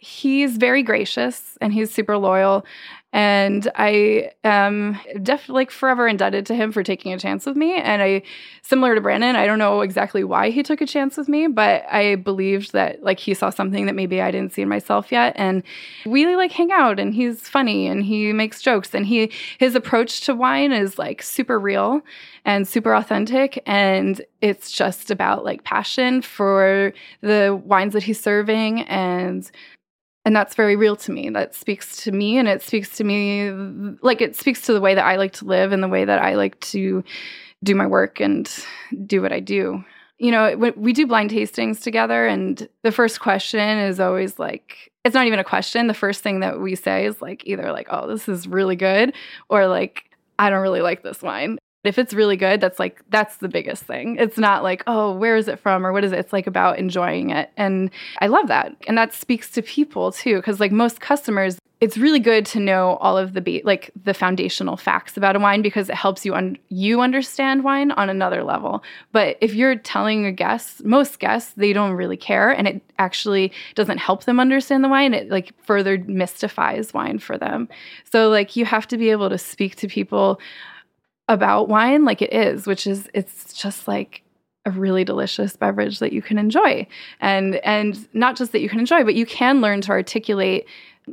[0.00, 2.66] he's very gracious, and he's super loyal,
[3.14, 7.74] and I am definitely like forever indebted to him for taking a chance with me.
[7.74, 8.22] And I,
[8.62, 11.84] similar to Brandon, I don't know exactly why he took a chance with me, but
[11.88, 15.32] I believed that like he saw something that maybe I didn't see in myself yet.
[15.36, 15.62] And
[16.04, 19.76] we really like hang out and he's funny and he makes jokes and he, his
[19.76, 22.02] approach to wine is like super real
[22.44, 23.62] and super authentic.
[23.64, 29.48] And it's just about like passion for the wines that he's serving and
[30.24, 31.28] and that's very real to me.
[31.30, 33.50] That speaks to me and it speaks to me
[34.02, 36.22] like it speaks to the way that i like to live and the way that
[36.22, 37.04] i like to
[37.62, 38.50] do my work and
[39.06, 39.84] do what i do.
[40.18, 45.14] You know we do blind tastings together and the first question is always like it's
[45.14, 45.86] not even a question.
[45.86, 49.14] The first thing that we say is like either like oh this is really good
[49.48, 50.04] or like
[50.38, 53.84] i don't really like this wine if it's really good, that's like, that's the biggest
[53.84, 54.16] thing.
[54.18, 56.18] It's not like, oh, where is it from or what is it?
[56.18, 57.50] It's like about enjoying it.
[57.56, 58.74] And I love that.
[58.88, 62.96] And that speaks to people too, because like most customers, it's really good to know
[62.96, 66.34] all of the be- like the foundational facts about a wine because it helps you
[66.34, 68.82] un- you understand wine on another level.
[69.12, 73.52] But if you're telling a guest, most guests they don't really care, and it actually
[73.74, 75.12] doesn't help them understand the wine.
[75.12, 77.68] It like further mystifies wine for them.
[78.10, 80.40] So like you have to be able to speak to people
[81.28, 84.22] about wine like it is, which is it's just like
[84.66, 86.86] a really delicious beverage that you can enjoy.
[87.20, 90.66] And and not just that you can enjoy, but you can learn to articulate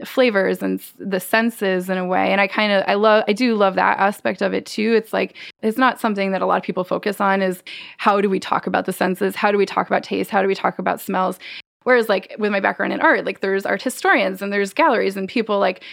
[0.06, 2.32] flavors and the senses in a way.
[2.32, 4.94] And i kind of i love i do love that aspect of it too.
[4.94, 7.62] It's like it's not something that a lot of people focus on is
[7.98, 9.36] how do we talk about the senses?
[9.36, 10.30] How do we talk about taste?
[10.30, 11.40] How do we talk about smells?
[11.84, 15.28] Whereas, like with my background in art, like there's art historians and there's galleries and
[15.28, 15.84] people like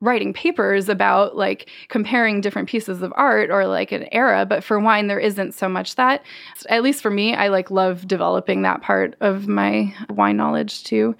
[0.00, 4.78] writing papers about like comparing different pieces of art or like an era but for
[4.78, 6.22] wine there isn't so much that.
[6.68, 11.16] At least for me i like love developing that part of my wine knowledge too.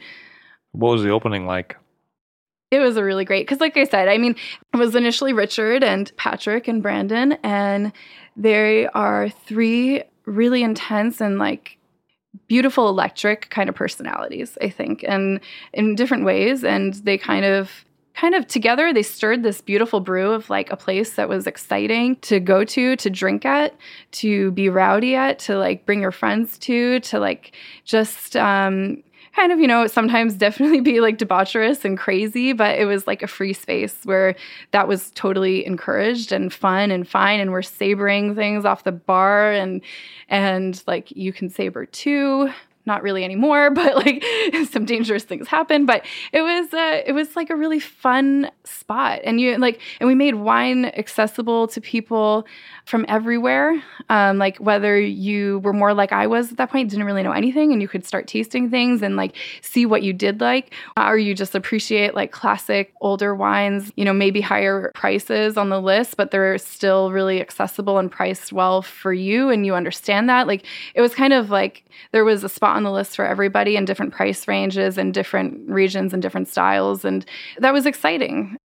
[0.72, 1.76] What was the opening like?
[2.70, 4.36] It was a really great because like i said i mean
[4.74, 7.92] it was initially richard and patrick and brandon and
[8.36, 11.78] they are three really intense and like
[12.46, 15.40] beautiful electric kind of personalities i think and
[15.72, 20.32] in different ways and they kind of kind of together they stirred this beautiful brew
[20.32, 23.74] of like a place that was exciting to go to to drink at
[24.10, 29.02] to be rowdy at to like bring your friends to to like just um
[29.38, 33.22] kind of, you know, sometimes definitely be like debaucherous and crazy, but it was like
[33.22, 34.34] a free space where
[34.72, 37.40] that was totally encouraged and fun and fine.
[37.40, 39.80] And we're sabering things off the bar and
[40.28, 42.50] and like you can saber too
[42.88, 44.24] not really anymore, but like
[44.70, 45.86] some dangerous things happen.
[45.86, 50.08] But it was uh, it was like a really fun spot, and you like and
[50.08, 52.46] we made wine accessible to people
[52.84, 53.80] from everywhere.
[54.08, 57.32] Um, like whether you were more like I was at that point, didn't really know
[57.32, 61.16] anything, and you could start tasting things and like see what you did like, or
[61.16, 63.92] you just appreciate like classic older wines.
[63.96, 68.52] You know, maybe higher prices on the list, but they're still really accessible and priced
[68.52, 70.46] well for you, and you understand that.
[70.46, 73.76] Like it was kind of like there was a spot on the list for everybody
[73.76, 77.26] in different price ranges and different regions and different styles, and
[77.58, 78.56] that was exciting.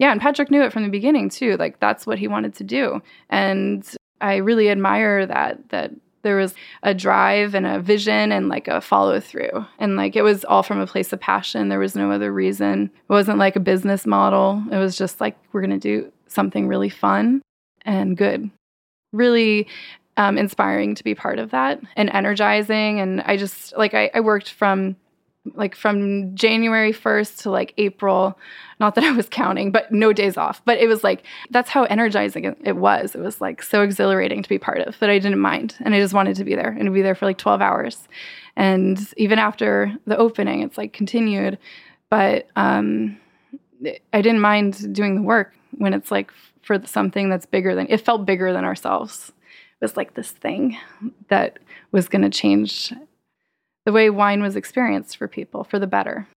[0.00, 1.56] Yeah, and Patrick knew it from the beginning too.
[1.58, 3.02] Like that's what he wanted to do.
[3.28, 3.86] And
[4.20, 5.92] I really admire that that
[6.22, 9.64] there was a drive and a vision and like a follow through.
[9.78, 11.68] And like it was all from a place of passion.
[11.68, 12.90] There was no other reason.
[13.08, 14.62] It wasn't like a business model.
[14.70, 17.42] It was just like we're going to do something really fun
[17.84, 18.50] and good.
[19.12, 19.66] Really
[20.20, 23.00] um, inspiring to be part of that and energizing.
[23.00, 24.96] And I just like I, I worked from
[25.54, 28.38] like from January 1st to like April.
[28.78, 30.60] Not that I was counting, but no days off.
[30.66, 33.14] But it was like, that's how energizing it was.
[33.14, 35.74] It was like so exhilarating to be part of that I didn't mind.
[35.80, 38.06] And I just wanted to be there and to be there for like 12 hours.
[38.56, 41.56] And even after the opening, it's like continued.
[42.10, 43.18] But um,
[44.12, 46.30] I didn't mind doing the work when it's like
[46.60, 49.32] for something that's bigger than, it felt bigger than ourselves.
[49.80, 50.76] Was like this thing
[51.28, 51.58] that
[51.90, 52.92] was going to change
[53.86, 56.28] the way wine was experienced for people for the better.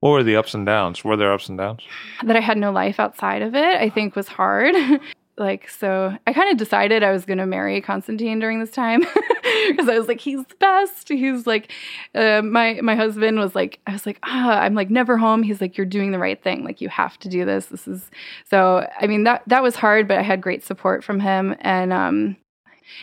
[0.00, 1.04] What were the ups and downs?
[1.04, 1.82] Were there ups and downs?
[2.24, 4.74] That I had no life outside of it, I think was hard.
[5.38, 9.00] like so I kind of decided I was going to marry Constantine during this time
[9.68, 11.08] because I was like he's the best.
[11.08, 11.72] He's like
[12.14, 15.42] uh, my my husband was like I was like ah I'm like never home.
[15.42, 16.64] He's like you're doing the right thing.
[16.64, 17.66] Like you have to do this.
[17.66, 18.10] This is
[18.48, 21.92] so I mean that that was hard, but I had great support from him and
[21.92, 22.36] um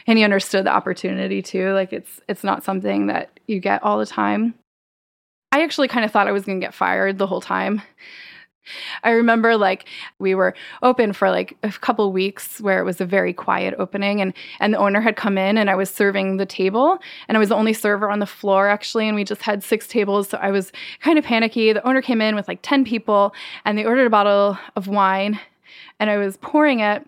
[0.08, 1.71] and he understood the opportunity too.
[1.73, 4.54] Like it's it's not something that you get all the time.
[5.52, 7.82] I actually kind of thought I was going to get fired the whole time.
[9.04, 9.86] I remember like
[10.19, 14.21] we were open for like a couple weeks where it was a very quiet opening
[14.21, 17.39] and and the owner had come in and I was serving the table and I
[17.39, 20.38] was the only server on the floor actually and we just had six tables so
[20.38, 20.71] I was
[21.02, 21.73] kind of panicky.
[21.73, 23.34] The owner came in with like 10 people
[23.65, 25.39] and they ordered a bottle of wine
[25.99, 27.06] and I was pouring it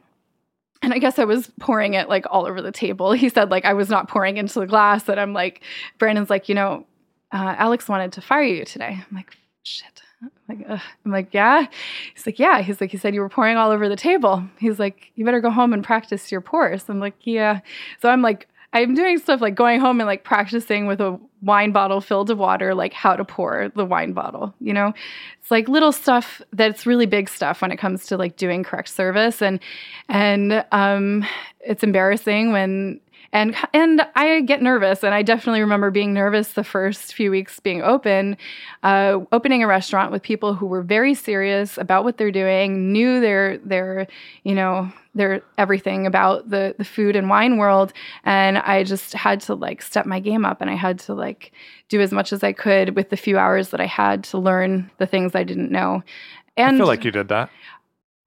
[0.82, 3.12] and I guess I was pouring it like all over the table.
[3.14, 5.62] He said like I was not pouring into the glass and I'm like
[6.00, 6.86] Brandon's like, "You know,
[7.32, 10.80] uh, Alex wanted to fire you today." I'm like, "Shit." I'm like, Ugh.
[11.06, 11.66] I'm like, yeah.
[12.14, 12.62] He's like, yeah.
[12.62, 14.44] He's like, he said you were pouring all over the table.
[14.60, 16.88] He's like, you better go home and practice your pours.
[16.90, 17.62] I'm like, yeah.
[18.02, 21.72] So I'm like, I'm doing stuff like going home and like practicing with a wine
[21.72, 24.54] bottle filled with water, like how to pour the wine bottle.
[24.60, 24.94] You know,
[25.40, 28.90] it's like little stuff that's really big stuff when it comes to like doing correct
[28.90, 29.60] service, and
[30.08, 31.26] and um,
[31.60, 33.02] it's embarrassing when
[33.34, 37.60] and and I get nervous, and I definitely remember being nervous the first few weeks
[37.60, 38.38] being open,
[38.84, 43.22] uh, opening a restaurant with people who were very serious about what they're doing, knew
[43.22, 44.08] their their
[44.44, 47.94] you know their everything about the the food and wine world,
[48.26, 51.54] and I just had to like step my game up, and I had to like
[51.88, 54.92] do as much as I could with the few hours that I had to learn
[54.98, 56.04] the things I didn't know.
[56.58, 57.50] And I feel like you did that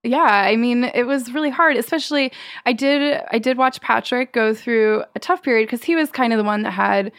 [0.04, 2.30] yeah i mean it was really hard especially
[2.66, 6.32] i did i did watch patrick go through a tough period because he was kind
[6.32, 7.10] of the one that had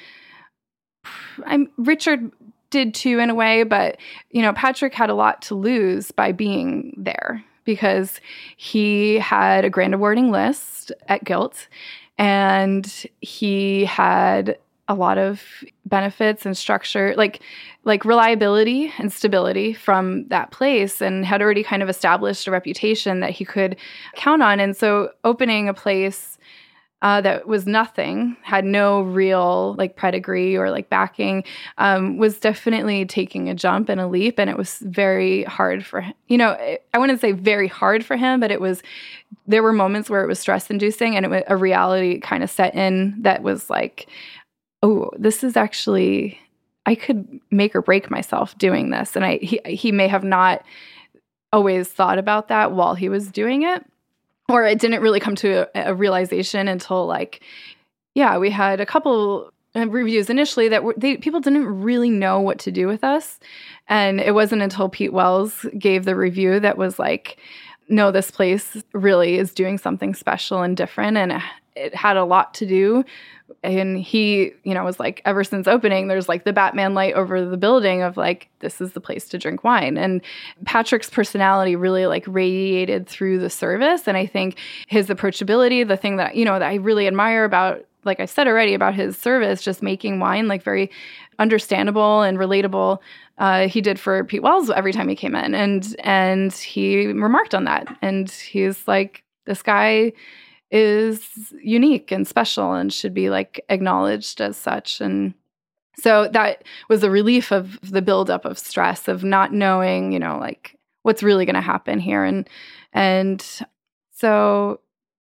[1.45, 2.31] i'm richard
[2.69, 3.97] did too in a way but
[4.31, 8.21] you know patrick had a lot to lose by being there because
[8.55, 11.67] he had a grand awarding list at gilt
[12.17, 15.41] and he had a lot of
[15.85, 17.41] benefits and structure like
[17.85, 23.19] like reliability and stability from that place and had already kind of established a reputation
[23.19, 23.75] that he could
[24.15, 24.59] count on.
[24.59, 26.37] And so opening a place
[27.01, 31.43] uh, that was nothing had no real like pedigree or like backing
[31.77, 36.01] um, was definitely taking a jump and a leap and it was very hard for
[36.01, 36.57] him you know
[36.93, 38.81] i wouldn't say very hard for him but it was
[39.45, 42.49] there were moments where it was stress inducing and it was a reality kind of
[42.49, 44.07] set in that was like
[44.85, 46.39] oh, this is actually
[46.85, 49.15] I could make or break myself doing this.
[49.15, 50.63] And I he he may have not
[51.51, 53.83] always thought about that while he was doing it.
[54.47, 57.41] Or it didn't really come to a, a realization until like,
[58.13, 62.39] yeah, we had a couple uh, reviews initially that were, they, people didn't really know
[62.39, 63.39] what to do with us.
[63.87, 67.37] And it wasn't until Pete Wells gave the review that was like,
[67.89, 71.17] no, this place really is doing something special and different.
[71.17, 71.41] And
[71.75, 73.03] it had a lot to do.
[73.63, 77.45] And he you know was like ever since opening there's like the batman light over
[77.45, 79.97] the building of like this is the place to drink wine.
[79.97, 80.21] And
[80.65, 84.07] patrick's personality really like radiated through the service.
[84.07, 84.57] And i think
[84.87, 88.47] his approachability the thing that you know that i really admire about like i said
[88.47, 90.89] already about his service just making wine like very
[91.37, 92.99] understandable and relatable
[93.37, 97.53] uh, he did for Pete Wells every time he came in, and and he remarked
[97.53, 100.13] on that, and he's like, this guy
[100.75, 104.99] is unique and special and should be like acknowledged as such.
[104.99, 105.33] And
[105.97, 110.37] so that was a relief of the buildup of stress of not knowing you know
[110.37, 112.25] like what's really going to happen here.
[112.25, 112.49] And
[112.91, 113.43] and
[114.11, 114.79] so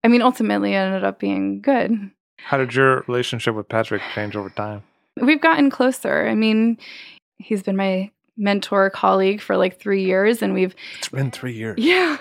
[0.04, 2.10] i mean ultimately it ended up being good.
[2.38, 4.82] How did your relationship with patrick change over time?
[5.20, 6.26] We've gotten closer.
[6.26, 6.78] I mean
[7.36, 11.74] he's been my mentor colleague for like three years and we've it's been three years
[11.78, 12.16] yeah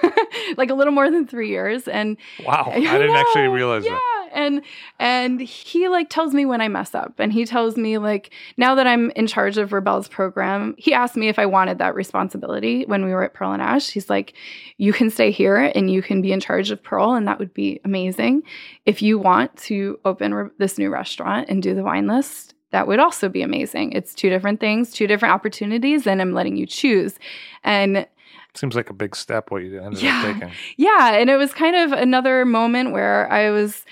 [0.58, 3.90] like a little more than three years and wow i, didn't know, actually realize that.
[3.90, 3.96] yeah.
[3.96, 4.62] that and
[5.00, 8.74] and he like tells me when i mess up and he tells me like now
[8.74, 12.84] that i'm in charge of Rebelle's program he asked me if i wanted that responsibility
[12.86, 14.34] when we were at pearl and ash he's like
[14.78, 17.54] you can stay here and you can be in charge of pearl and that would
[17.54, 18.42] be amazing
[18.86, 22.88] if you want to open re- this new restaurant and do the wine list that
[22.88, 23.94] would also be amazing.
[23.94, 27.18] It's two different things, two different opportunities, and I'm letting you choose.
[27.64, 28.08] And
[28.54, 30.52] seems like a big step what you ended yeah, up taking.
[30.78, 33.86] Yeah, and it was kind of another moment where I was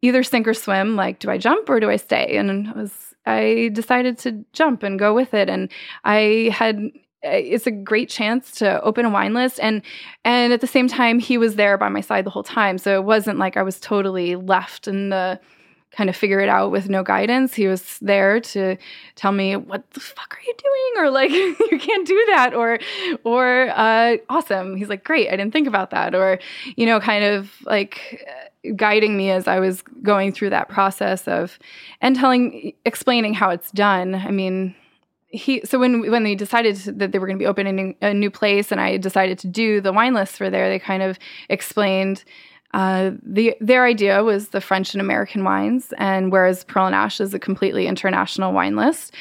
[0.00, 0.96] either sink or swim.
[0.96, 2.36] Like, do I jump or do I stay?
[2.36, 5.48] And I was I decided to jump and go with it.
[5.48, 5.70] And
[6.04, 6.78] I had
[7.22, 9.82] eh, it's a great chance to open a wine list and
[10.24, 12.96] and at the same time he was there by my side the whole time so
[12.96, 15.38] it wasn't like i was totally left in the
[15.92, 17.54] kind of figure it out with no guidance.
[17.54, 18.76] He was there to
[19.14, 21.30] tell me, "What the fuck are you doing?" or like,
[21.70, 22.78] "You can't do that," or
[23.24, 26.38] or uh, "Awesome." He's like, "Great, I didn't think about that," or
[26.76, 28.26] you know, kind of like
[28.76, 31.58] guiding me as I was going through that process of
[32.00, 34.14] and telling explaining how it's done.
[34.14, 34.74] I mean,
[35.28, 38.30] he so when when they decided that they were going to be opening a new
[38.30, 41.18] place and I decided to do the wine list for there, they kind of
[41.48, 42.24] explained
[42.72, 47.20] uh, the their idea was the French and American wines, and whereas Pearl and Ash
[47.20, 49.14] is a completely international wine list.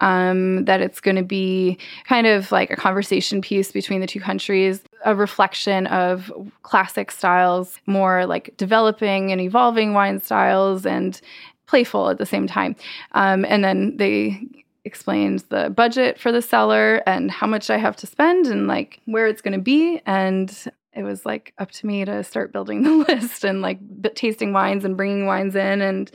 [0.00, 1.78] Um, that it's going to be
[2.08, 6.32] kind of like a conversation piece between the two countries, a reflection of
[6.62, 11.20] classic styles, more like developing and evolving wine styles, and
[11.66, 12.74] playful at the same time.
[13.12, 14.40] Um, and then they
[14.84, 19.00] explained the budget for the cellar and how much I have to spend and like
[19.04, 20.02] where it's going to be.
[20.04, 20.52] And
[20.94, 24.52] it was like up to me to start building the list and like b- tasting
[24.52, 25.80] wines and bringing wines in.
[25.80, 26.10] And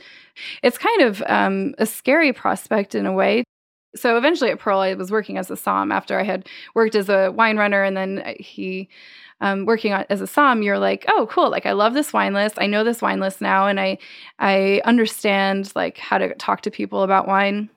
[0.62, 3.44] it's kind of um, a scary prospect in a way
[3.96, 7.08] so eventually at Pearl, I was working as a som after I had worked as
[7.08, 8.88] a wine runner, and then uh, he.
[9.40, 11.48] Um, working on, as a som, you're like, oh, cool!
[11.48, 12.56] Like I love this wine list.
[12.58, 13.98] I know this wine list now, and I
[14.40, 17.70] I understand like how to talk to people about wine,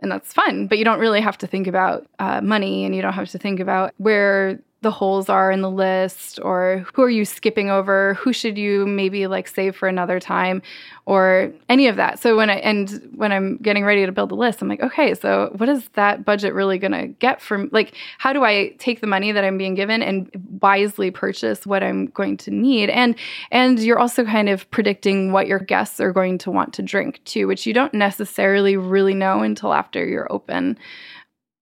[0.00, 0.66] and that's fun.
[0.66, 3.38] But you don't really have to think about uh, money, and you don't have to
[3.38, 8.14] think about where the holes are in the list or who are you skipping over?
[8.14, 10.62] Who should you maybe like save for another time?
[11.06, 12.20] Or any of that.
[12.20, 15.14] So when i and when i'm getting ready to build the list i'm like okay
[15.14, 19.00] so what is that budget really going to get from like how do i take
[19.00, 20.30] the money that i'm being given and
[20.60, 22.90] wisely purchase what i'm going to need?
[22.90, 23.16] And
[23.50, 27.20] and you're also kind of predicting what your guests are going to want to drink
[27.24, 30.78] too which you don't necessarily really know until after you're open.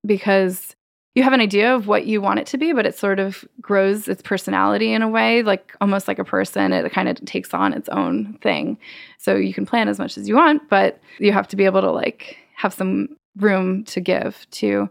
[0.07, 0.77] Because
[1.15, 3.45] you have an idea of what you want it to be, but it sort of
[3.61, 6.73] grows its personality in a way, like almost like a person.
[6.73, 8.79] It kind of takes on its own thing.
[9.19, 11.83] So you can plan as much as you want, but you have to be able
[11.83, 14.89] to like have some room to give to.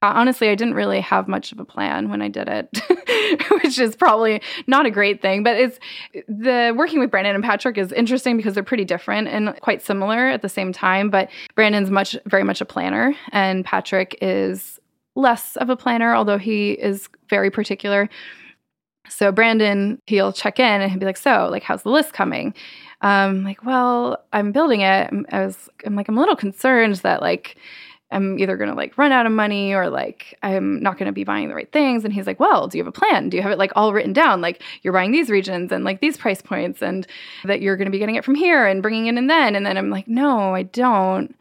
[0.00, 2.68] Uh, honestly, I didn't really have much of a plan when I did it,
[3.62, 5.42] which is probably not a great thing.
[5.42, 5.78] But it's
[6.28, 10.28] the working with Brandon and Patrick is interesting because they're pretty different and quite similar
[10.28, 11.10] at the same time.
[11.10, 14.77] But Brandon's much, very much a planner, and Patrick is
[15.18, 18.08] less of a planner, although he is very particular.
[19.08, 22.54] So Brandon, he'll check in and he'll be like, "So, like, how's the list coming?"
[23.00, 25.10] Um, like, well, I'm building it.
[25.30, 27.56] I was, I'm like, I'm a little concerned that like
[28.10, 31.48] I'm either to like run out of money or like I'm not to be buying
[31.48, 32.04] the right things.
[32.04, 33.28] And he's like, Well, do you have a plan?
[33.28, 34.40] Do you have it like all written down?
[34.40, 37.06] Like you're buying these regions and like these price points and
[37.44, 39.54] that you're to be getting it from here and bringing it in and then.
[39.54, 41.34] And then I'm like, No, I don't.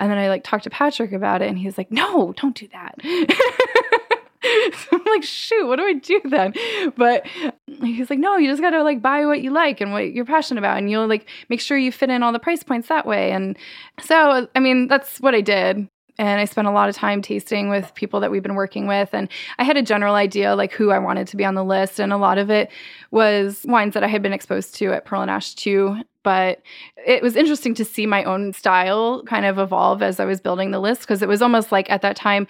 [0.00, 2.68] And then I like talked to Patrick about it and he's like, no, don't do
[2.68, 2.94] that.
[4.74, 6.54] so I'm like, shoot, what do I do then?
[6.96, 7.26] But
[7.66, 10.24] he's like, no, you just got to like buy what you like and what you're
[10.24, 10.78] passionate about.
[10.78, 13.30] And you'll like make sure you fit in all the price points that way.
[13.32, 13.56] And
[14.00, 15.88] so, I mean, that's what I did
[16.18, 19.10] and I spent a lot of time tasting with people that we've been working with.
[19.12, 21.98] And I had a general idea like who I wanted to be on the list.
[21.98, 22.70] And a lot of it
[23.10, 25.96] was wines that I had been exposed to at Pearl and Ash too.
[26.22, 26.62] But
[27.04, 30.70] it was interesting to see my own style kind of evolve as I was building
[30.70, 32.46] the list because it was almost like at that time,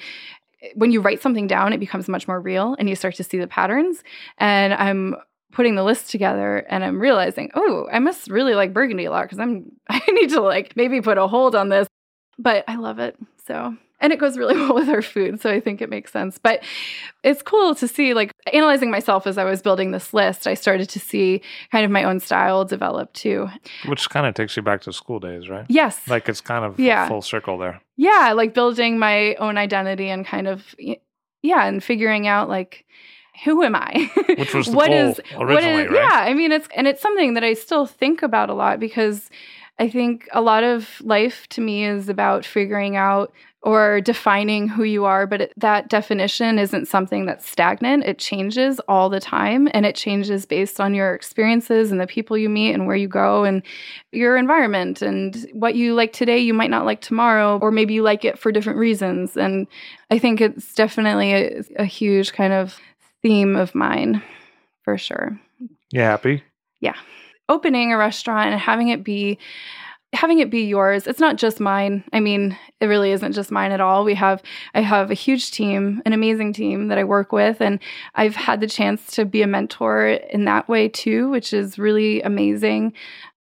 [0.75, 3.39] when you write something down, it becomes much more real and you start to see
[3.39, 4.03] the patterns.
[4.39, 5.17] And I'm
[5.53, 9.25] putting the list together and I'm realizing, oh, I must really like Burgundy a lot
[9.25, 11.89] because I'm I need to like maybe put a hold on this.
[12.39, 13.17] But I love it.
[13.47, 15.41] So, and it goes really well with our food.
[15.41, 16.39] So I think it makes sense.
[16.39, 16.63] But
[17.23, 20.89] it's cool to see, like, analyzing myself as I was building this list, I started
[20.91, 23.49] to see kind of my own style develop too.
[23.87, 25.67] Which kind of takes you back to school days, right?
[25.69, 26.07] Yes.
[26.09, 27.09] Like it's kind of Yeah.
[27.09, 27.81] full circle there.
[27.97, 28.33] Yeah.
[28.35, 30.75] Like building my own identity and kind of,
[31.43, 32.85] yeah, and figuring out, like,
[33.45, 34.11] who am I?
[34.39, 36.09] Which was the What goal is- originally, what is, right?
[36.09, 39.29] Yeah, I mean it's and it's something that I still think about a lot because
[39.79, 44.85] I think a lot of life to me is about figuring out or defining who
[44.85, 48.05] you are, but it, that definition isn't something that's stagnant.
[48.05, 52.37] It changes all the time and it changes based on your experiences and the people
[52.37, 53.63] you meet and where you go and
[54.13, 58.03] your environment and what you like today, you might not like tomorrow, or maybe you
[58.03, 59.35] like it for different reasons.
[59.35, 59.67] And
[60.11, 62.79] I think it's definitely a, a huge kind of
[63.23, 64.23] theme of mine
[64.83, 65.41] for sure
[65.91, 66.43] You happy?
[67.49, 69.39] Opening a restaurant and having it be
[70.13, 73.73] having it be yours it's not just mine i mean it really isn't just mine
[73.73, 74.43] at all we have
[74.75, 77.81] i have a huge team an amazing team that i work with and
[78.15, 82.23] i've had the chance to be a mentor in that way too which is really
[82.23, 82.93] amazing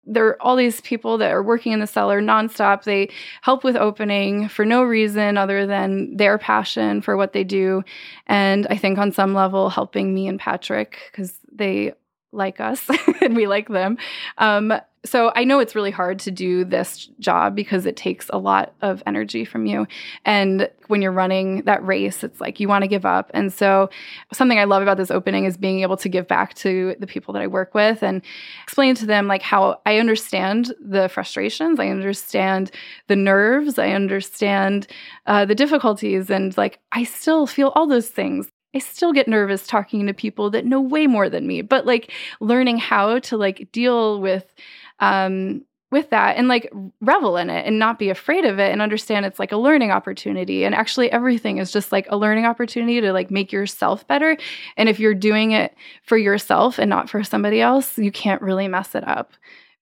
[0.05, 2.83] there are all these people that are working in the cellar nonstop.
[2.83, 3.09] They
[3.41, 7.83] help with opening for no reason other than their passion for what they do.
[8.27, 11.93] And I think on some level, helping me and Patrick, because they
[12.33, 12.89] like us
[13.21, 13.97] and we like them.
[14.37, 14.73] Um,
[15.05, 18.73] so I know it's really hard to do this job because it takes a lot
[18.81, 19.85] of energy from you.
[20.23, 23.29] And when you're running that race, it's like you want to give up.
[23.33, 23.89] And so
[24.31, 27.33] something I love about this opening is being able to give back to the people
[27.33, 28.21] that I work with and
[28.63, 32.71] explain to them like how I understand the frustrations, I understand
[33.07, 34.87] the nerves, I understand
[35.25, 38.52] uh, the difficulties, and like I still feel all those things.
[38.73, 42.11] I still get nervous talking to people that know way more than me, but like
[42.39, 44.53] learning how to like deal with
[44.99, 45.63] um,
[45.93, 49.25] with that and like revel in it and not be afraid of it and understand
[49.25, 50.65] it's like a learning opportunity.
[50.65, 54.35] And actually everything is just like a learning opportunity to like make yourself better.
[54.75, 58.67] And if you're doing it for yourself and not for somebody else you can't really
[58.67, 59.33] mess it up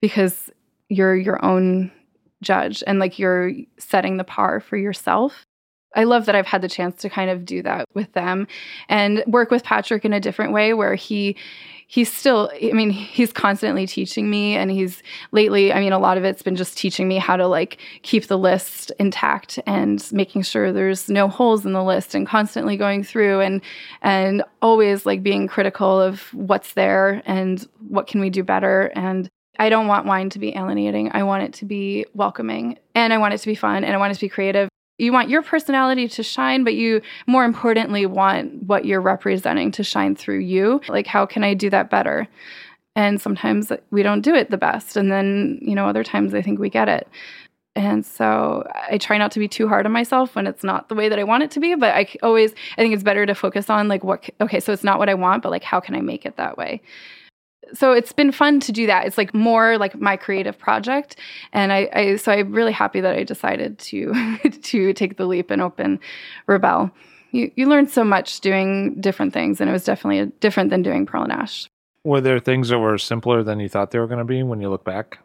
[0.01, 0.51] because
[0.89, 1.89] you're your own
[2.41, 5.45] judge and like you're setting the par for yourself
[5.95, 8.47] I love that I've had the chance to kind of do that with them
[8.87, 11.35] and work with Patrick in a different way where he
[11.91, 16.17] he's still i mean he's constantly teaching me and he's lately i mean a lot
[16.17, 20.41] of it's been just teaching me how to like keep the list intact and making
[20.41, 23.61] sure there's no holes in the list and constantly going through and
[24.01, 29.29] and always like being critical of what's there and what can we do better and
[29.59, 31.11] I don't want wine to be alienating.
[31.13, 33.97] I want it to be welcoming and I want it to be fun and I
[33.97, 34.69] want it to be creative
[35.01, 39.83] you want your personality to shine, but you more importantly want what you're representing to
[39.83, 40.79] shine through you.
[40.87, 42.27] Like, how can I do that better?
[42.95, 44.97] And sometimes we don't do it the best.
[44.97, 47.07] And then, you know, other times I think we get it.
[47.75, 50.95] And so I try not to be too hard on myself when it's not the
[50.95, 51.73] way that I want it to be.
[51.75, 54.83] But I always, I think it's better to focus on like what, okay, so it's
[54.83, 56.81] not what I want, but like how can I make it that way?
[57.73, 59.05] So it's been fun to do that.
[59.05, 61.15] It's like more like my creative project,
[61.53, 65.51] and I, I so I'm really happy that I decided to to take the leap
[65.51, 65.99] and open
[66.47, 66.91] Rebelle.
[67.31, 71.05] You you learn so much doing different things, and it was definitely different than doing
[71.05, 71.69] Pearl and Ash.
[72.03, 74.59] Were there things that were simpler than you thought they were going to be when
[74.59, 75.19] you look back?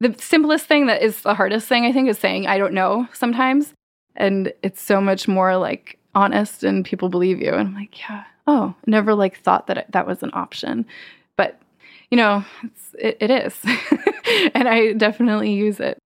[0.00, 3.06] The simplest thing that is the hardest thing I think is saying I don't know
[3.12, 3.74] sometimes,
[4.16, 7.50] and it's so much more like honest and people believe you.
[7.50, 10.86] And I'm like, yeah, oh, never like thought that that was an option
[12.12, 12.44] you know,
[12.98, 13.58] it, it is,
[14.54, 15.96] and I definitely use it.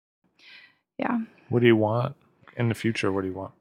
[1.00, 1.18] Yeah.
[1.48, 2.14] What do you want
[2.56, 3.10] in the future?
[3.10, 3.52] What do you want?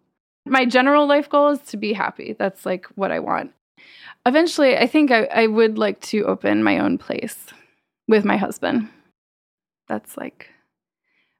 [0.45, 2.35] My general life goal is to be happy.
[2.37, 3.51] That's like what I want.
[4.27, 7.47] Eventually, I think I, I would like to open my own place
[8.07, 8.89] with my husband.
[9.87, 10.49] That's like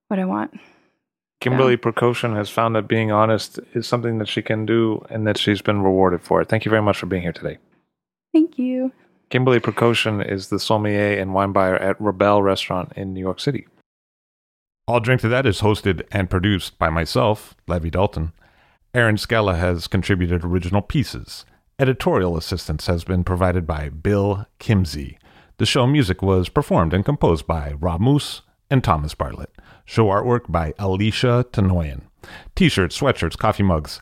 [0.08, 0.60] what I want.
[1.40, 1.78] Kimberly yeah.
[1.78, 5.62] Prokoshyn has found that being honest is something that she can do and that she's
[5.62, 6.50] been rewarded for it.
[6.50, 7.60] Thank you very much for being here today.
[8.34, 8.92] Thank you.
[9.30, 13.68] Kimberly Prokoshyn is the sommelier and wine buyer at Rebelle Restaurant in New York City.
[14.88, 18.34] I'll Drink to That is hosted and produced by myself, Levi Dalton.
[18.94, 21.44] Erin Scala has contributed original pieces.
[21.80, 25.18] Editorial assistance has been provided by Bill Kimsey.
[25.58, 29.52] The show music was performed and composed by Rob Moose and Thomas Bartlett.
[29.86, 32.04] Show artwork by Alicia Tenoyan.
[32.56, 34.02] T shirts, sweatshirts, coffee mugs,